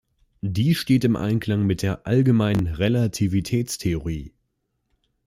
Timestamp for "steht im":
0.79-1.15